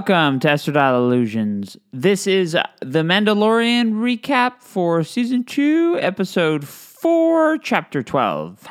[0.00, 1.76] welcome to Estradale Illusions.
[1.92, 8.66] This is the Mandalorian recap for season 2, episode 4, chapter 12.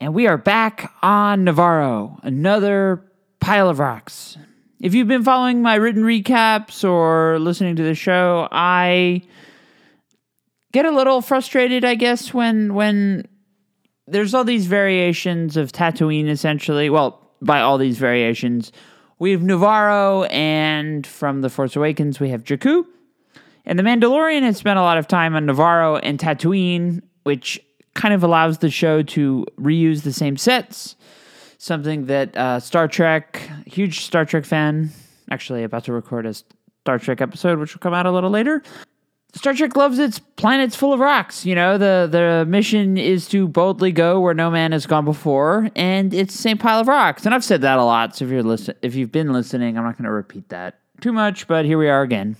[0.00, 3.04] And we are back on Nevarro, another
[3.40, 4.38] pile of rocks.
[4.78, 9.22] If you've been following my written recaps or listening to the show, I
[10.70, 13.26] get a little frustrated, I guess, when when
[14.06, 16.90] there's all these variations of Tatooine essentially.
[16.90, 18.70] Well, by all these variations,
[19.20, 22.84] we have Nevarro, and from The Force Awakens, we have Jakku.
[23.66, 27.60] And The Mandalorian has spent a lot of time on Nevarro and Tatooine, which
[27.94, 30.96] kind of allows the show to reuse the same sets.
[31.58, 34.90] Something that uh, Star Trek, huge Star Trek fan,
[35.30, 38.62] actually about to record a Star Trek episode, which will come out a little later.
[39.34, 41.46] Star Trek loves its planets full of rocks.
[41.46, 45.70] You know, the the mission is to boldly go where no man has gone before,
[45.76, 47.24] and it's the same pile of rocks.
[47.24, 48.16] And I've said that a lot.
[48.16, 51.12] So if you're listen, if you've been listening, I'm not going to repeat that too
[51.12, 51.46] much.
[51.46, 52.36] But here we are again.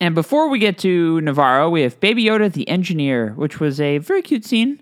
[0.00, 3.98] And before we get to Nevarro, we have Baby Yoda the engineer, which was a
[3.98, 4.80] very cute scene.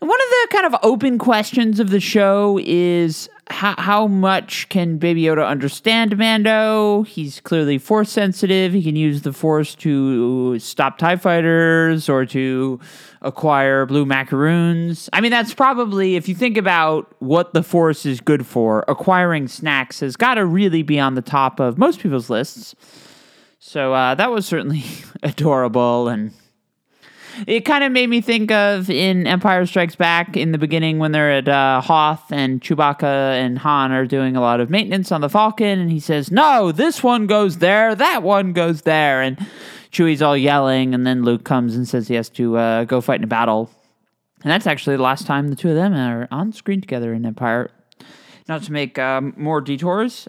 [0.00, 4.68] And one of the kind of open questions of the show is how, how much
[4.68, 7.02] can Baby Yoda understand Mando?
[7.02, 8.72] He's clearly force sensitive.
[8.72, 12.80] He can use the force to stop TIE fighters or to
[13.22, 15.10] acquire blue macaroons.
[15.12, 19.48] I mean, that's probably, if you think about what the force is good for, acquiring
[19.48, 22.74] snacks has got to really be on the top of most people's lists.
[23.58, 24.84] So uh, that was certainly
[25.22, 26.32] adorable and
[27.46, 31.12] it kind of made me think of in Empire Strikes Back in the beginning when
[31.12, 35.20] they're at uh, Hoth and Chewbacca and Han are doing a lot of maintenance on
[35.20, 39.38] the Falcon, and he says, "No, this one goes there, that one goes there," and
[39.90, 43.20] Chewie's all yelling, and then Luke comes and says he has to uh, go fight
[43.20, 43.70] in a battle,
[44.42, 47.26] and that's actually the last time the two of them are on screen together in
[47.26, 47.70] Empire.
[48.48, 50.26] Not to make um, more detours,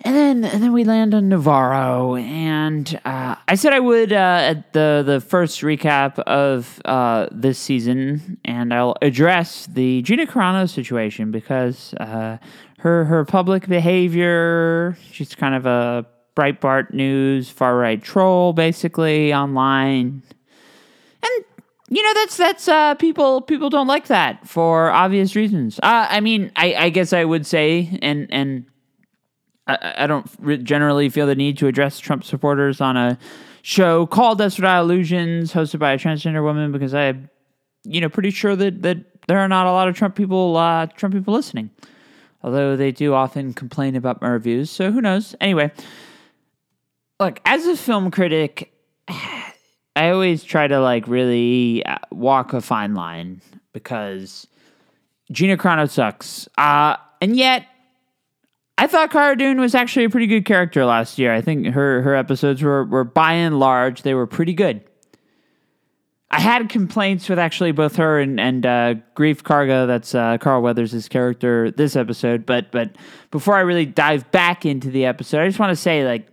[0.00, 4.16] and then and then we land on Nevarro, and uh, I said I would uh,
[4.42, 10.68] at the the first recap of uh, this season, and I'll address the Gina Carano
[10.68, 12.38] situation because uh,
[12.78, 14.98] her her public behavior.
[15.12, 20.22] She's kind of a Breitbart News far right troll, basically online,
[21.22, 21.44] and
[21.88, 25.78] you know that's that's uh, people people don't like that for obvious reasons.
[25.78, 28.66] Uh, I mean, I, I guess I would say, and and
[29.66, 33.18] I, I don't generally feel the need to address Trump supporters on a
[33.62, 37.30] show called Estradale Illusions, hosted by a transgender woman, because I'm,
[37.84, 40.86] you know, pretty sure that that there are not a lot of Trump people uh,
[40.86, 41.70] Trump people listening.
[42.42, 45.34] Although they do often complain about my reviews, so who knows?
[45.40, 45.72] Anyway,
[47.18, 48.70] look, as a film critic,
[49.96, 53.40] I always try to like really uh, walk a fine line
[53.72, 54.46] because
[55.32, 56.48] Gina Carano sucks.
[56.58, 57.66] Uh, and yet
[58.76, 61.32] I thought Cara Dune was actually a pretty good character last year.
[61.32, 64.82] I think her her episodes were were by and large they were pretty good.
[66.30, 70.62] I had complaints with actually both her and and uh, Greef Karga, that's uh, Carl
[70.62, 72.44] Weathers' character this episode.
[72.44, 72.96] But but
[73.30, 76.26] before I really dive back into the episode, I just want to say like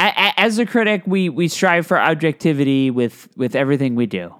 [0.00, 4.34] as a critic, we we strive for objectivity with with everything we do.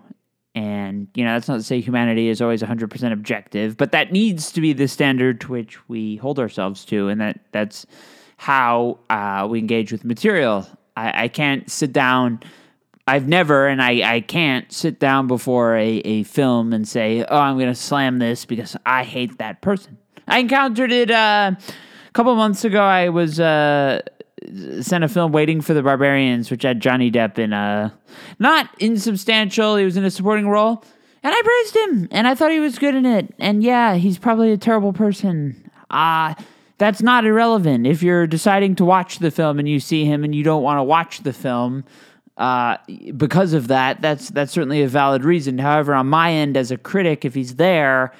[0.90, 4.50] And, you know, that's not to say humanity is always 100% objective, but that needs
[4.52, 7.08] to be the standard to which we hold ourselves to.
[7.08, 7.86] And that that's
[8.36, 10.66] how uh, we engage with material.
[10.96, 12.40] I, I, can't sit down.
[13.06, 17.38] I've never, and I, I can't sit down before a, a film and say, oh,
[17.38, 19.96] I'm going to slam this because I hate that person.
[20.26, 22.82] I encountered it uh, a couple months ago.
[22.82, 23.38] I was.
[23.38, 24.02] Uh,
[24.80, 27.92] sent a film Waiting for the Barbarians, which had Johnny Depp in a
[28.38, 29.76] not insubstantial.
[29.76, 30.84] He was in a supporting role,
[31.22, 33.34] and I praised him, and I thought he was good in it.
[33.38, 35.70] And yeah, he's probably a terrible person.
[35.90, 36.36] Ah.
[36.36, 36.42] Uh,
[36.80, 37.86] that's not irrelevant.
[37.86, 40.78] If you're deciding to watch the film and you see him and you don't want
[40.78, 41.84] to watch the film,
[42.38, 42.78] uh,
[43.18, 45.58] because of that, that's that's certainly a valid reason.
[45.58, 48.12] However, on my end as a critic, if he's there,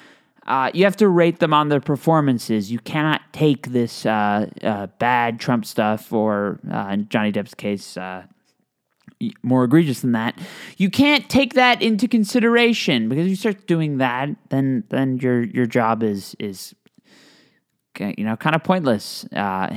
[0.51, 2.69] uh, you have to rate them on their performances.
[2.69, 7.95] You cannot take this uh, uh, bad Trump stuff, or uh, in Johnny Depp's case,
[7.95, 8.23] uh,
[9.43, 10.37] more egregious than that.
[10.75, 15.41] You can't take that into consideration because if you start doing that, then then your
[15.41, 16.75] your job is is
[17.97, 19.23] you know kind of pointless.
[19.33, 19.73] Uh,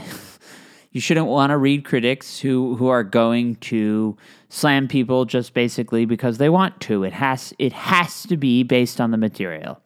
[0.91, 4.17] you shouldn't want to read critics who who are going to
[4.49, 7.05] slam people just basically because they want to.
[7.05, 9.81] It has it has to be based on the material.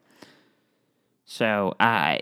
[1.31, 2.21] So I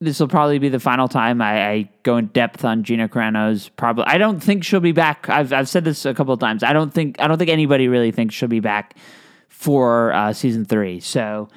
[0.00, 3.70] this will probably be the final time I, I, go in depth on Gina Carano's.
[3.70, 5.30] Probably, I don't think she'll be back.
[5.30, 6.62] I've I've said this a couple of times.
[6.62, 8.96] I don't think I don't think anybody really thinks she'll be back
[9.48, 11.00] for uh, season three.
[11.00, 11.48] So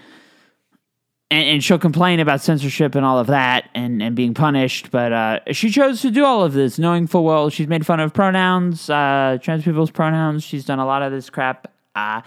[1.30, 4.92] and, and she'll complain about censorship and all of that and, and being punished.
[4.92, 8.00] But uh, she chose to do all of this, knowing full well she's made fun
[8.00, 10.46] of pronouns, uh, trans people's pronouns.
[10.46, 11.70] She's done a lot of this crap.
[11.94, 12.22] Uh,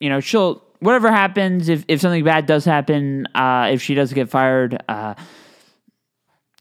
[0.00, 4.12] you know, she'll whatever happens if if something bad does happen, uh, if she does
[4.12, 4.82] get fired.
[4.88, 5.14] Uh,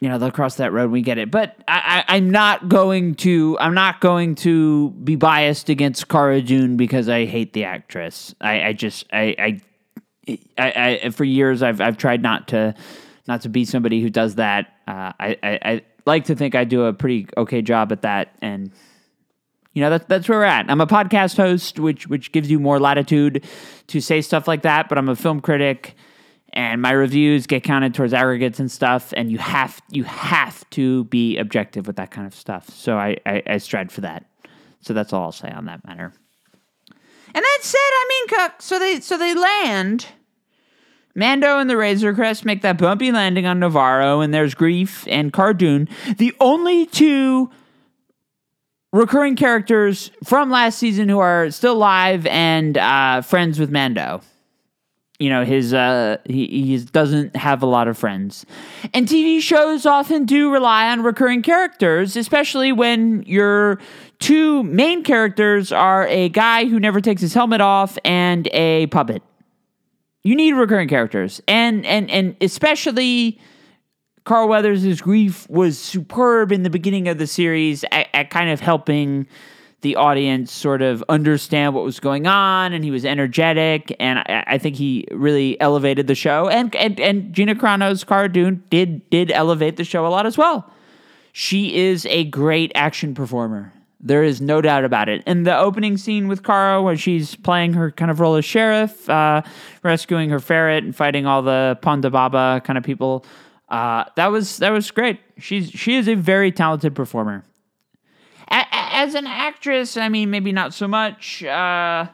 [0.01, 0.83] you know they'll cross that road.
[0.83, 3.57] and We get it, but I, I, I'm not going to.
[3.59, 8.35] I'm not going to be biased against Cara Dune because I hate the actress.
[8.41, 9.62] I, I just I, I
[10.57, 12.75] I, I, for years I've I've tried not to
[13.27, 14.67] not to be somebody who does that.
[14.88, 18.35] Uh, I, I, I like to think I do a pretty okay job at that,
[18.41, 18.71] and
[19.75, 20.72] you know that's that's where we're at.
[20.72, 23.45] I'm a podcast host, which which gives you more latitude
[23.88, 24.88] to say stuff like that.
[24.88, 25.95] But I'm a film critic,
[26.54, 29.13] and my reviews get counted towards aggregates and stuff.
[29.18, 32.69] And you have you have to be objective with that kind of stuff.
[32.69, 34.25] So I I, I strive for that.
[34.80, 36.13] So that's all I'll say on that matter.
[36.89, 38.62] And that said, I mean, Cook.
[38.62, 40.07] So they so they land.
[41.18, 45.31] Mando and the Razor Crest make that bumpy landing on Nevarro, and there's Greef and
[45.31, 45.88] Cara Dune,
[46.18, 47.50] the only two
[48.93, 54.21] recurring characters from last season who are still alive and uh, friends with Mando.
[55.19, 58.45] You know, his uh, he, he doesn't have a lot of friends,
[58.93, 63.79] and TV shows often do rely on recurring characters, especially when your
[64.19, 69.23] two main characters are a guy who never takes his helmet off and a puppet.
[70.23, 73.39] You need recurring characters, and and and especially
[74.25, 78.60] Carl Weathers' Greef was superb in the beginning of the series at, at, kind of
[78.60, 79.27] helping
[79.81, 84.44] the audience sort of understand what was going on, and he was energetic, and I,
[84.48, 86.50] I think he really elevated the show.
[86.50, 90.39] And and and Gina Carano's Cara Dune did did elevate the show a lot as
[90.39, 90.72] well.
[91.31, 93.74] She is a great action performer.
[94.00, 95.22] There is no doubt about it.
[95.25, 99.07] And the opening scene with Cara, where she's playing her kind of role as sheriff,
[99.10, 99.42] uh,
[99.83, 103.25] rescuing her ferret and fighting all the Ponda Baba kind of people,
[103.69, 105.19] uh, that was that was great.
[105.38, 107.44] She's she is a very talented performer.
[108.50, 111.44] A- as an actress, I mean, maybe not so much.
[111.44, 112.07] Uh,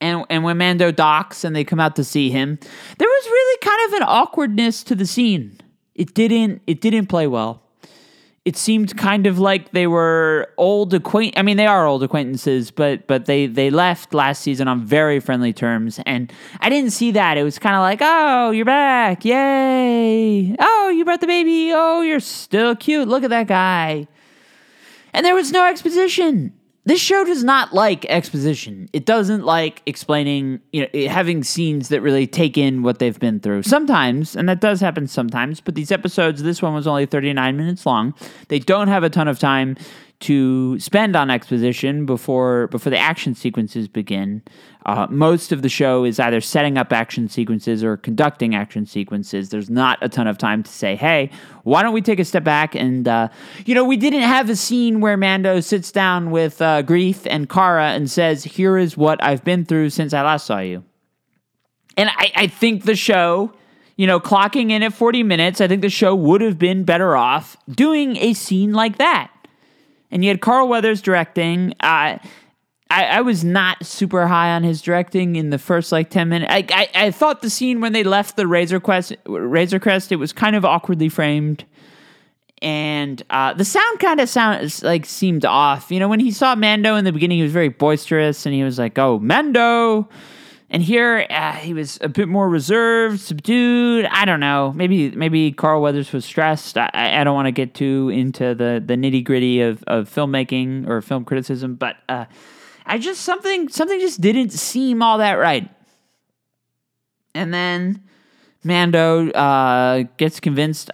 [0.00, 2.58] and and when Mando docks and they come out to see him,
[2.98, 5.58] there was really kind of an awkwardness to the scene.
[5.94, 7.63] It didn't it didn't play well
[8.44, 11.38] it seemed kind of like they were old acquaint.
[11.38, 15.18] I mean, they are old acquaintances, but but they they left last season on very
[15.18, 16.30] friendly terms, and
[16.60, 17.38] I didn't see that.
[17.38, 20.54] It was kind of like, oh, you're back, yay!
[20.58, 21.72] Oh, you brought the baby.
[21.72, 23.08] Oh, you're still cute.
[23.08, 24.08] Look at that guy.
[25.14, 26.52] And there was no exposition
[26.84, 28.88] this show does not like exposition.
[28.92, 33.40] It doesn't like explaining, you know, having scenes that really take in what they've been
[33.40, 33.62] through.
[33.62, 37.86] Sometimes, and that does happen sometimes, but these episodes, this one was only 39 minutes
[37.86, 38.14] long.
[38.48, 39.76] They don't have a ton of time
[40.24, 44.42] to spend on exposition before before the action sequences begin.
[44.86, 49.50] Uh, most of the show is either setting up action sequences or conducting action sequences.
[49.50, 51.30] There's not a ton of time to say, "Hey,
[51.64, 53.28] why don't we take a step back?" And uh,
[53.66, 57.46] you know, we didn't have a scene where Mando sits down with uh, Greef and
[57.46, 60.84] Cara and says, "Here is what I've been through since I last saw you."
[61.98, 63.52] And I, I think the show
[63.96, 67.16] you know, clocking in at 40 minutes, I think the show would have been better
[67.16, 69.30] off doing a scene like that
[70.10, 71.72] and you had Carl Weathers directing.
[71.80, 72.18] Uh,
[72.90, 76.52] I, I was not super high on his directing in the first like 10 minutes.
[76.52, 80.16] I, I, I thought the scene when they left the Razor Crest, Razor Crest, it
[80.16, 81.64] was kind of awkwardly framed.
[82.62, 85.90] And uh, the sound kind of sound like seemed off.
[85.90, 88.62] You know, when he saw Mando in the beginning, he was very boisterous, and he
[88.62, 90.08] was like, "Oh, Mando,"
[90.74, 94.06] And here uh, he was a bit more reserved, subdued.
[94.06, 94.72] I don't know.
[94.74, 96.76] Maybe maybe Carl Weathers was stressed.
[96.76, 100.88] I, I don't want to get too into the, the nitty gritty of, of filmmaking
[100.88, 102.24] or film criticism, but uh,
[102.86, 105.70] I just something something just didn't seem all that right.
[107.36, 108.02] And then
[108.64, 110.90] Mando uh, gets convinced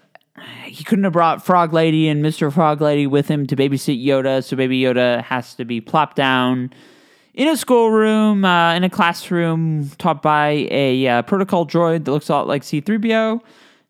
[0.66, 2.52] he couldn't have brought Frog Lady and Mr.
[2.52, 6.70] Frog Lady with him to babysit Yoda, so Baby Yoda has to be plopped down
[7.34, 12.28] in a schoolroom, uh, in a classroom taught by a uh, protocol droid that looks
[12.28, 13.40] a lot like C3PO.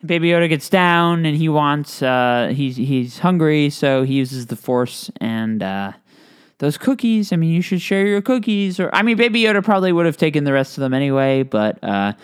[0.05, 4.57] Baby Yoda gets down and he wants, uh, he's, he's hungry, so he uses the
[4.57, 5.93] Force and uh,
[6.59, 7.33] those cookies.
[7.33, 8.81] I mean, you should share your cookies.
[8.81, 11.83] Or, I mean, Baby Yoda probably would have taken the rest of them anyway, but
[11.85, 12.15] uh,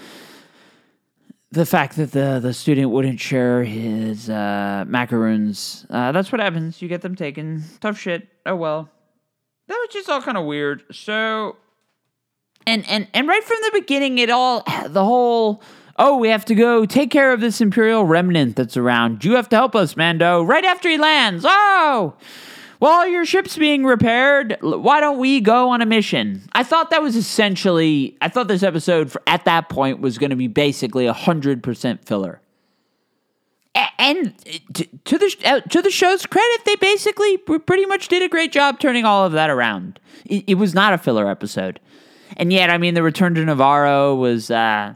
[1.52, 6.80] the fact that the, the student wouldn't share his uh, macaroons, that's what happens.
[6.80, 7.62] You get them taken.
[7.80, 8.28] Tough shit.
[8.46, 8.90] Oh well
[9.68, 10.84] that was just all kind of weird.
[10.92, 11.56] So,
[12.66, 15.62] and and and right from the beginning, it all the whole
[15.98, 19.24] oh we have to go take care of this imperial remnant that's around.
[19.24, 20.42] You have to help us, Mando.
[20.42, 22.14] Right after he lands, oh.
[22.78, 26.42] while your ship's being repaired, why don't we go on a mission?
[26.52, 30.30] I thought that was essentially, I thought this episode for, at that point was going
[30.30, 32.40] to be basically 100% filler.
[33.98, 34.34] And
[35.04, 38.78] to the uh, to the show's credit, they basically pretty much did a great job
[38.78, 40.00] turning all of that around.
[40.24, 41.80] It, it was not a filler episode,
[42.36, 44.94] and yet, I mean, the return to Nevarro was uh,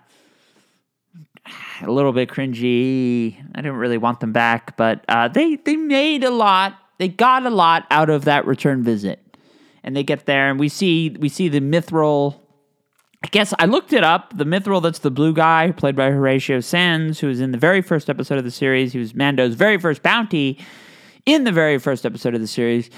[1.82, 3.36] a little bit cringy.
[3.54, 6.78] I didn't really want them back, but uh, they they made a lot.
[6.98, 9.36] They got a lot out of that return visit,
[9.82, 12.36] and they get there, and we see we see the Mythrol.
[13.22, 14.36] I guess I looked it up.
[14.36, 17.82] The Mythrol, that's the blue guy, played by Horatio Sanz, who was in the very
[17.82, 18.92] first episode of the series.
[18.92, 20.58] He was Mando's very first bounty
[21.26, 22.88] in the very first episode of the series.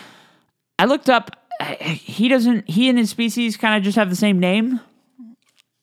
[0.78, 1.36] I looked up.
[1.80, 2.68] He doesn't.
[2.70, 4.80] He and his species kind of just have the same name.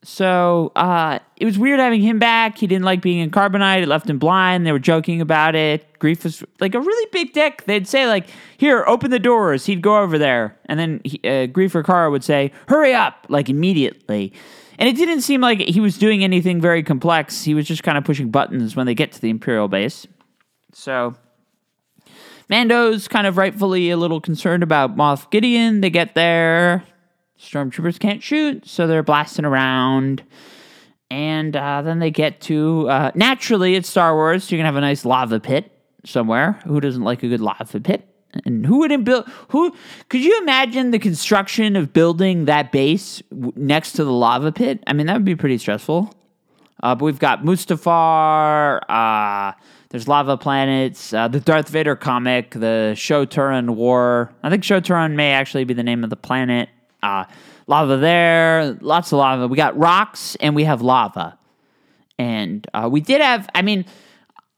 [0.01, 2.58] So uh, it was weird having him back.
[2.58, 3.82] He didn't like being in Carbonite.
[3.84, 4.65] It left him blind.
[4.65, 6.00] They were joking about it.
[6.00, 7.65] Greef was like a really big dick.
[7.65, 11.48] They'd say like, "Here, open the doors." He'd go over there, and then he, uh,
[11.48, 14.32] Greef or Cara would say, "Hurry up!" like immediately.
[14.77, 17.44] And it didn't seem like he was doing anything very complex.
[17.44, 20.08] He was just kind of pushing buttons when they get to the Imperial base.
[20.72, 21.15] So
[22.50, 25.82] Mando's kind of rightfully a little concerned about Moff Gideon.
[25.82, 26.86] They get there.
[27.39, 30.24] Stormtroopers can't shoot, so they're blasting around.
[31.10, 34.43] And uh, then they get to uh, naturally, it's Star Wars.
[34.43, 35.72] So You're gonna have a nice lava pit
[36.05, 36.60] somewhere.
[36.65, 38.05] Who doesn't like a good lava pit?
[38.46, 39.27] And who wouldn't build?
[39.50, 39.75] Who
[40.10, 44.84] could you imagine the construction of building that base next to the lava pit?
[44.86, 46.13] I mean, that would be pretty stressful.
[46.81, 48.81] Uh, but we've got Mustafar.
[48.88, 49.53] Uh,
[49.89, 51.12] there's lava planets.
[51.12, 52.51] Uh, the Darth Vader comic.
[52.51, 54.31] The Shu-Torun War.
[54.43, 56.69] I think Shu-Torun may actually be the name of the planet.
[57.01, 57.25] Uh,
[57.68, 58.77] lava there.
[58.82, 59.48] Lots of lava.
[59.48, 61.38] We got rocks and we have lava.
[62.18, 63.50] And uh, we did have.
[63.56, 63.86] I mean,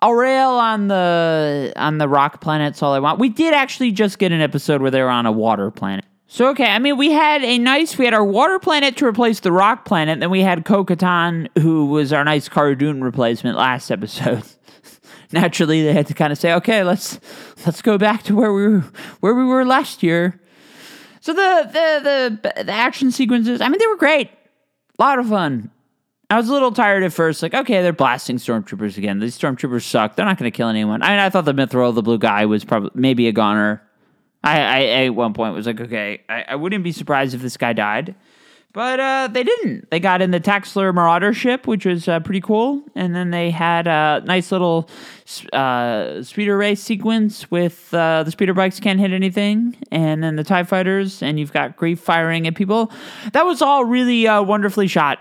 [0.02, 3.20] I'll rail on the on the rock planets all I want.
[3.20, 6.06] We did actually just get an episode where they were on a water planet.
[6.26, 9.42] So okay, I mean we had a nice we had our water planet to replace
[9.42, 13.92] the rock planet, then we had Bo-Katan, who was our nice Cara Dune replacement last
[13.92, 14.44] episode.
[15.32, 17.20] Naturally they had to kind of say, okay, let's
[17.66, 18.84] let's go back to where we were
[19.20, 20.40] where we were last year.
[21.22, 24.30] So the the the the action sequences, I mean they were great.
[25.00, 25.72] A lot of fun.
[26.30, 29.20] I was a little tired at first, like, okay, they're blasting stormtroopers again.
[29.20, 30.16] These stormtroopers suck.
[30.16, 31.02] They're not going to kill anyone.
[31.04, 33.82] I mean, I thought the Mythrol, the blue guy, was probably maybe a goner.
[34.42, 37.58] I, I at one point was like, okay, I, I wouldn't be surprised if this
[37.58, 38.16] guy died,
[38.74, 39.90] but uh, they didn't.
[39.90, 43.50] They got in the Trexler Marauder ship, which was uh, pretty cool, and then they
[43.50, 44.90] had a nice little
[45.52, 50.44] uh, speeder race sequence with uh, the speeder bikes can't hit anything, and then the
[50.44, 52.92] Tie Fighters, and you've got Greef firing at people.
[53.34, 55.20] That was all really uh, wonderfully shot.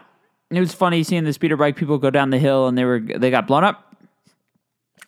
[0.51, 3.01] It was funny seeing the speeder bike people go down the hill, and they were
[3.01, 3.97] they got blown up.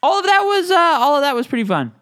[0.03, 1.93] All of that was uh, all of that was pretty fun.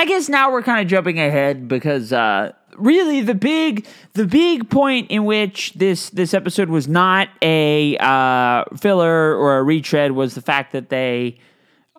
[0.00, 4.26] And I guess now we're kind of jumping ahead because uh, really the big the
[4.26, 10.12] big point in which this this episode was not a uh, filler or a retread
[10.12, 11.38] was the fact that they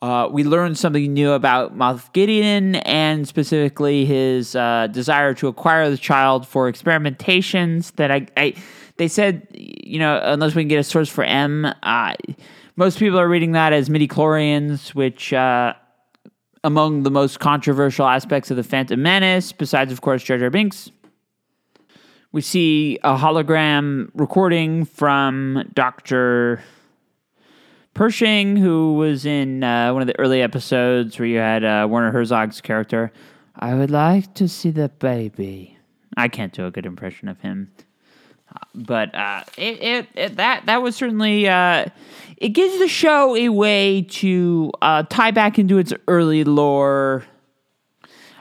[0.02, 5.88] uh, we learned something new about Moff Gideon and specifically his uh, desire to acquire
[5.92, 7.96] the child for experimentations.
[7.98, 8.56] That I, I
[8.98, 12.16] they said you know unless we can get a source for M, uh,
[12.76, 15.36] most people are reading that as midichlorians, which.
[16.64, 20.92] Among the most controversial aspects of the Phantom Menace, besides, of course, Jar Jar Binks.
[22.32, 26.64] We see a hologram recording from Dr.
[27.94, 32.12] Pershing, who was in uh, one of the early episodes where you had uh, Werner
[32.12, 33.12] Herzog's character.
[33.56, 35.78] I would like to see the baby.
[36.16, 37.72] I can't do a good impression of him
[38.74, 41.86] but uh, it, it, it that that was certainly uh,
[42.38, 47.24] it gives the show a way to uh, tie back into its early lore.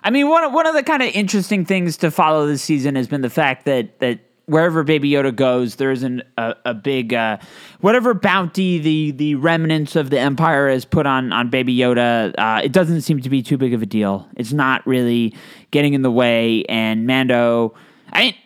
[0.03, 2.95] I mean, one of, one of the kind of interesting things to follow this season
[2.95, 7.15] has been the fact that that wherever Baby Yoda goes, there isn't a, a big
[7.15, 7.39] uh,
[7.81, 12.35] whatever bounty the the remnants of the Empire has put on on Baby Yoda.
[12.39, 14.29] Uh, it doesn't seem to be too big of a deal.
[14.37, 15.35] It's not really
[15.71, 17.75] getting in the way, and Mando.
[18.13, 18.37] I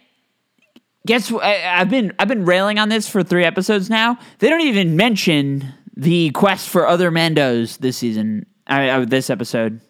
[1.06, 4.18] guess I, I've been I've been railing on this for three episodes now.
[4.38, 8.46] They don't even mention the quest for other Mandos this season.
[8.66, 9.80] Uh, this episode,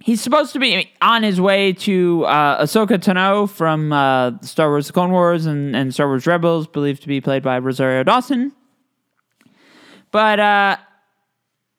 [0.00, 4.88] he's supposed to be on his way to uh, Ahsoka Tano from uh, Star Wars:
[4.88, 8.52] The Clone Wars and, and Star Wars Rebels, believed to be played by Rosario Dawson.
[10.10, 10.76] But uh,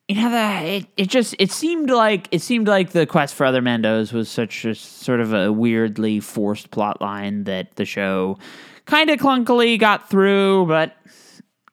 [0.08, 3.62] you know it, it just it seemed like it seemed like the quest for other
[3.62, 8.38] Mandos was such a sort of a weirdly forced plot line that the show
[8.86, 10.68] kind of clunkily got through.
[10.68, 10.96] But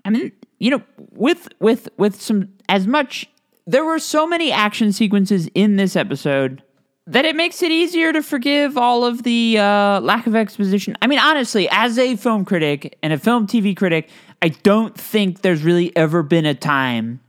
[0.04, 3.28] I mean, you know, with with with some as much
[3.66, 6.62] there were so many action sequences in this episode
[7.06, 10.96] that it makes it easier to forgive all of the uh, lack of exposition.
[11.02, 14.08] I mean, honestly, as a film critic and a film TV critic,
[14.40, 17.20] I don't think there's really ever been a time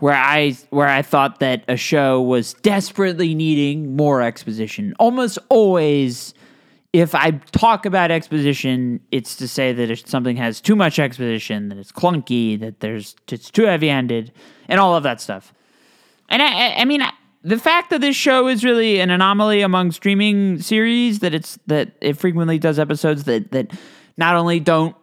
[0.00, 4.94] where I where I thought that a show was desperately needing more exposition.
[4.98, 6.34] Almost always
[6.92, 11.68] if I talk about exposition, it's to say that if something has too much exposition,
[11.68, 14.32] that it's clunky, that there's it's too heavy-handed,
[14.68, 15.54] and all of that stuff.
[16.28, 17.02] And I, I mean,
[17.42, 21.92] the fact that this show is really an anomaly among streaming series, that it's that
[22.00, 23.72] it frequently does episodes that that
[24.16, 24.96] not only don't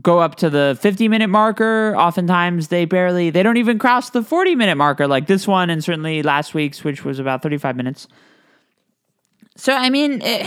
[0.00, 4.22] go up to the 50 minute marker, oftentimes they barely they don't even cross the
[4.22, 8.08] 40 minute marker, like this one, and certainly last week's, which was about 35 minutes.
[9.56, 10.20] So I mean.
[10.22, 10.46] It,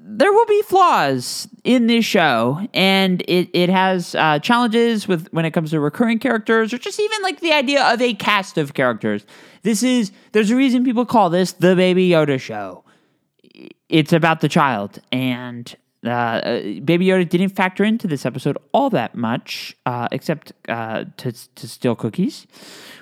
[0.00, 5.44] there will be flaws in this show, and it it has uh, challenges with when
[5.44, 8.74] it comes to recurring characters, or just even like the idea of a cast of
[8.74, 9.24] characters.
[9.62, 12.84] This is there's a reason people call this the Baby Yoda show.
[13.88, 16.40] It's about the child, and uh,
[16.84, 21.68] Baby Yoda didn't factor into this episode all that much, uh, except uh, to to
[21.68, 22.46] steal cookies,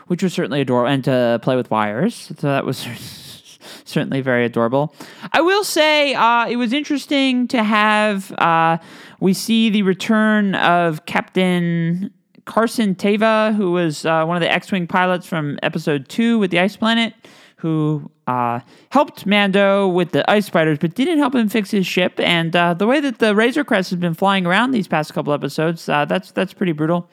[0.07, 2.14] which was certainly adorable, and to play with wires.
[2.38, 2.78] So that was
[3.85, 4.95] certainly very adorable.
[5.33, 8.33] I will say uh, it was interesting to have.
[8.33, 8.78] Uh,
[9.21, 12.11] we see the return of Captain
[12.47, 16.59] Carson Teva, who was uh, one of the X-wing pilots from Episode Two with the
[16.59, 17.14] Ice Planet,
[17.61, 22.19] who uh, helped Mando with the ice spiders, but didn't help him fix his ship.
[22.19, 25.33] And uh, the way that the Razor Crest has been flying around these past couple
[25.33, 27.09] episodes, uh, that's that's pretty brutal.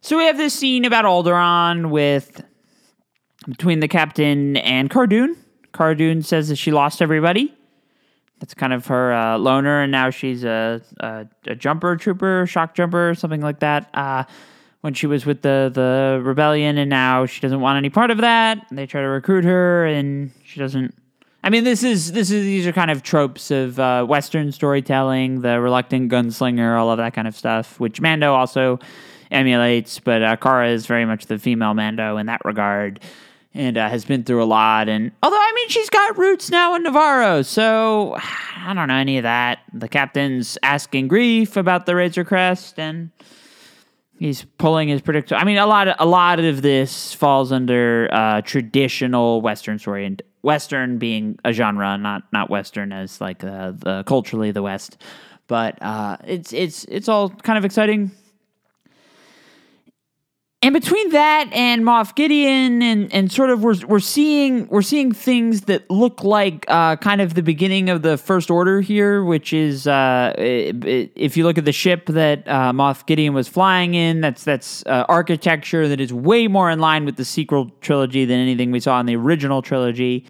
[0.00, 2.42] So we have this scene about Alderaan with
[3.48, 5.36] between the captain and Cara Dune,
[5.74, 7.52] Cardoon says that she lost everybody.
[8.40, 12.74] That's kind of her uh, loner, and now she's a, a, a, jumper trooper, shock
[12.74, 13.90] jumper, something like that.
[14.84, 18.18] When she was with the the rebellion, and now she doesn't want any part of
[18.18, 18.66] that.
[18.70, 20.94] They try to recruit her, and she doesn't.
[21.42, 25.40] I mean, this is this is these are kind of tropes of uh, Western storytelling,
[25.40, 28.78] the reluctant gunslinger, all of that kind of stuff, which Mando also
[29.30, 30.00] emulates.
[30.00, 33.00] But uh, Cara is very much the female Mando in that regard
[33.54, 34.90] and uh, has been through a lot.
[34.90, 38.16] And although I mean, she's got roots now in Nevarro, so
[38.58, 39.60] I don't know any of that.
[39.72, 43.10] The captain's asking Greef about the Razor Crest, and
[44.18, 45.34] he's pulling his predictor.
[45.34, 50.06] I mean, a lot of a lot of this falls under uh, traditional Western story,
[50.06, 54.98] and Western being a genre, not not Western as like uh, the culturally the West.
[55.46, 58.10] But uh, it's it's it's all kind of exciting
[60.64, 65.12] and between that and Moff Gideon and, and sort of we're, we're seeing we're seeing
[65.12, 69.52] things that look like uh, kind of the beginning of the First Order here, which
[69.52, 74.22] is uh, if you look at the ship that uh, Moff Gideon was flying in,
[74.22, 78.38] that's that's uh, architecture that is way more in line with the sequel trilogy than
[78.38, 80.26] anything we saw in the original trilogy.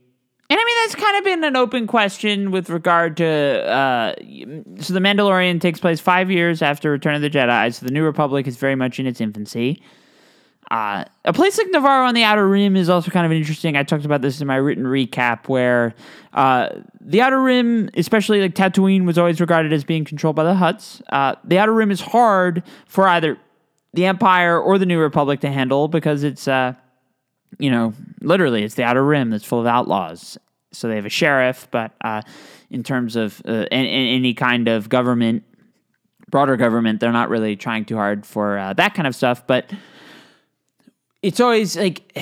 [0.51, 4.15] And I mean that's kind of been an open question with regard to uh,
[4.81, 8.03] so the Mandalorian takes place five years after Return of the Jedi, so the New
[8.03, 9.81] Republic is very much in its infancy.
[10.71, 13.77] Uh, a place like Nevarro on the Outer Rim is also kind of interesting.
[13.77, 15.95] I talked about this in my written recap, where
[16.33, 16.69] uh,
[17.01, 21.03] the Outer Rim, especially like Tatooine, was always regarded as being controlled by the Hutts.
[21.11, 23.39] Uh, the Outer Rim is hard for either
[23.93, 26.73] the Empire or the New Republic to handle because it's, uh,
[27.59, 30.39] you know, literally it's the Outer Rim that's full of outlaws.
[30.73, 32.23] So they have a sheriff, but uh,
[32.71, 35.45] in terms of uh, any, any kind of government,
[36.31, 39.47] broader government, they're not really trying too hard for that kind of stuff.
[39.47, 39.71] But
[41.25, 42.19] it's always like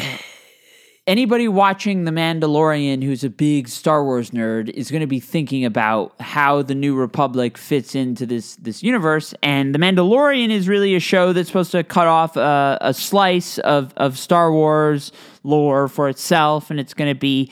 [1.09, 5.65] anybody watching The Mandalorian who's a big Star Wars nerd is going to be thinking
[5.65, 9.35] about how the New Republic fits into this this universe.
[9.43, 13.59] And The Mandalorian is really a show that's supposed to cut off a, a slice
[13.59, 15.11] of of Star Wars
[15.43, 17.51] lore for itself, and it's going to be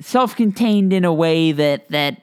[0.00, 2.22] self-contained in a way that that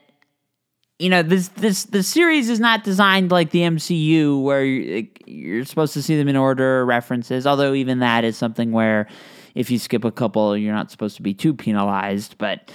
[0.99, 5.65] you know this this the series is not designed like the MCU where you're, you're,
[5.65, 9.07] supposed to see them in order references although even that is something where
[9.55, 12.71] if you skip a couple you're not supposed to be too penalized but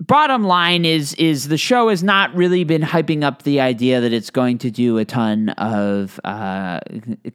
[0.00, 4.12] bottom line is is the show has not really been hyping up the idea that
[4.12, 6.80] it's going to do a ton of uh,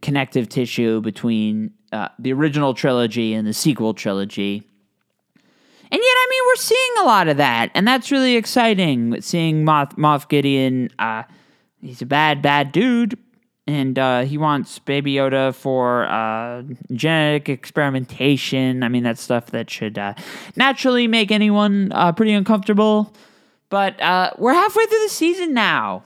[0.01, 4.67] connective tissue between uh, the original trilogy and the sequel trilogy
[5.91, 9.19] and yet, I mean, we're seeing a lot of that, and that's really exciting.
[9.21, 11.23] Seeing Moff, Moff Gideon, uh,
[11.81, 13.19] he's a bad, bad dude,
[13.67, 18.83] and uh, he wants Baby Yoda for uh, genetic experimentation.
[18.83, 20.13] I mean, that's stuff that should uh,
[20.55, 23.13] naturally make anyone uh, pretty uncomfortable.
[23.69, 26.03] But uh, we're halfway through the season now,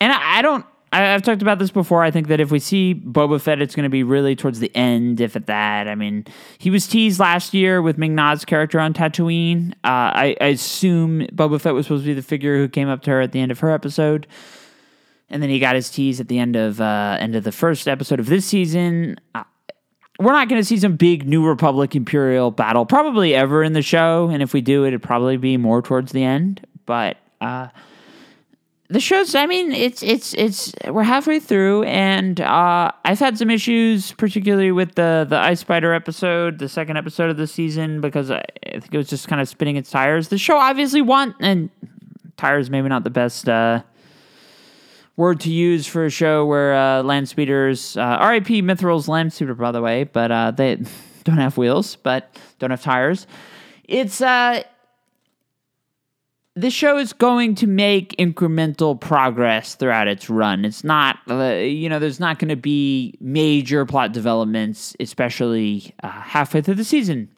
[0.00, 2.02] and I, I don't, I, have talked about this before.
[2.02, 4.74] I think that if we see Boba Fett, it's going to be really towards the
[4.74, 5.86] end, if at that.
[5.86, 6.26] I mean,
[6.58, 9.72] he was teased last year with Ming Na's character on Tatooine.
[9.84, 13.02] Uh, I, I, assume Boba Fett was supposed to be the figure who came up
[13.02, 14.26] to her at the end of her episode,
[15.28, 17.86] and then he got his tease at the end of uh, end of the first
[17.86, 19.16] episode of this season.
[19.34, 19.44] Uh,
[20.18, 23.82] we're not going to see some big New Republic Imperial battle probably ever in the
[23.82, 26.66] show, and if we do, it'd probably be more towards the end.
[26.84, 27.68] But uh,
[28.90, 33.48] the show's i mean it's it's it's we're halfway through and uh, i've had some
[33.48, 38.30] issues particularly with the the ice spider episode the second episode of the season because
[38.30, 40.28] i, I think it was just kind of spinning its tires.
[40.28, 41.70] The show obviously want and
[42.36, 43.82] tires maybe not the best uh,
[45.16, 49.54] word to use for a show where uh, land speeders uh, rip Mythrol's land speeder
[49.54, 50.76] by the way but uh, they
[51.24, 53.26] don't have wheels but don't have tires.
[53.84, 54.62] It's uh
[56.60, 60.64] the show is going to make incremental progress throughout its run.
[60.64, 66.08] It's not, uh, you know, there's not going to be major plot developments, especially uh,
[66.08, 67.28] halfway through the season.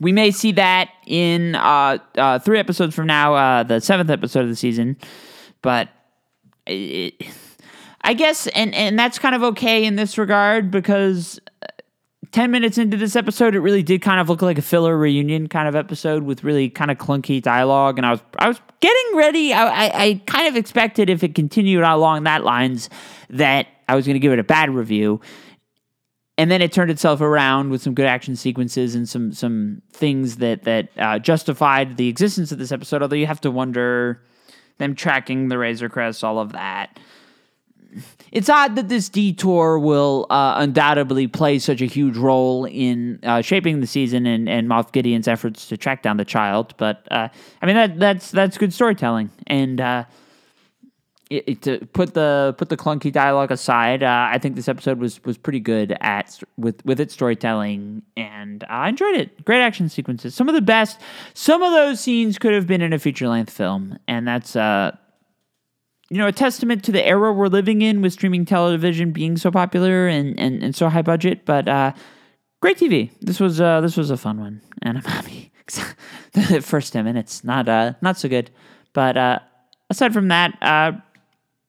[0.00, 4.40] We may see that in uh, uh three episodes from now, uh, the seventh episode
[4.44, 4.96] of the season,
[5.60, 5.88] but
[6.66, 7.14] it,
[8.02, 11.38] I guess, and and that's kind of okay in this regard because
[12.32, 15.48] 10 minutes into this episode, it really did kind of look like a filler reunion
[15.48, 17.98] kind of episode with really kind of clunky dialogue.
[17.98, 19.52] And I was, I was getting ready.
[19.52, 22.88] I, I, I kind of expected if it continued along that lines
[23.30, 25.20] that I was going to give it a bad review.
[26.38, 30.36] And then it turned itself around with some good action sequences and some some things
[30.36, 33.02] that that uh, justified the existence of this episode.
[33.02, 34.22] Although you have to wonder
[34.78, 36.98] them tracking the Razor Crest, all of that
[38.32, 43.40] it's odd that this detour will uh, undoubtedly play such a huge role in uh,
[43.42, 46.74] shaping the season and, and Moff Gideon's efforts to track down the child.
[46.76, 47.28] But uh,
[47.60, 50.04] I mean that that's that's good storytelling, and uh,
[51.30, 54.98] it, it, to put the put the clunky dialogue aside, uh, I think this episode
[54.98, 59.44] was was pretty good at with with its storytelling, and I enjoyed it.
[59.44, 61.00] Great action sequences, some of the best.
[61.34, 64.96] Some of those scenes could have been in a feature length film, and that's uh,
[66.10, 69.50] you know, a testament to the era we're living in with streaming television being so
[69.50, 71.44] popular and, and, and so high budget.
[71.44, 71.92] But uh,
[72.60, 73.12] great TV.
[73.20, 75.52] This was uh, this was a fun one, and I'm happy.
[76.32, 78.50] the first ten minutes not uh, not so good,
[78.92, 79.38] but uh,
[79.88, 80.92] aside from that, uh,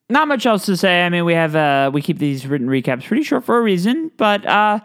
[0.09, 1.05] not much else to say.
[1.05, 4.11] I mean, we have uh, we keep these written recaps pretty short for a reason,
[4.17, 4.79] but uh,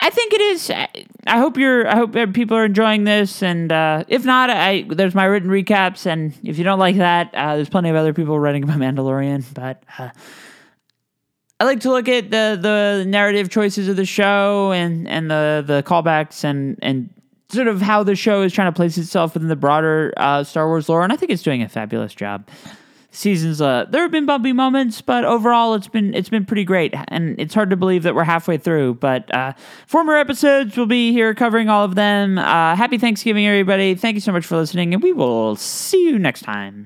[0.00, 0.70] I think it is.
[0.70, 1.86] I hope you're.
[1.86, 6.06] I hope people are enjoying this, and uh, if not, I there's my written recaps,
[6.06, 9.44] and if you don't like that, uh, there's plenty of other people writing about Mandalorian.
[9.54, 10.10] But uh,
[11.58, 15.64] I like to look at the the narrative choices of the show and and the
[15.66, 17.10] the callbacks and and
[17.50, 20.68] sort of how the show is trying to place itself within the broader uh, Star
[20.68, 22.48] Wars lore, and I think it's doing a fabulous job
[23.10, 26.94] seasons uh there have been bumpy moments but overall it's been it's been pretty great.
[27.08, 29.54] And it's hard to believe that we're halfway through but uh
[29.86, 32.38] former episodes will be here covering all of them.
[32.38, 33.94] Uh happy thanksgiving everybody.
[33.94, 36.84] Thank you so much for listening and we will see you next time